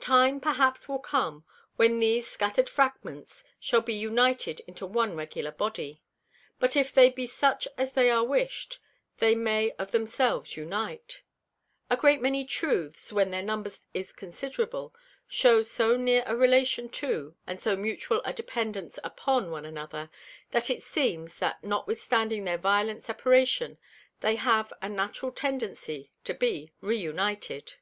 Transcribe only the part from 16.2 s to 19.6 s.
a Relation to, and so mutual a Dependance upon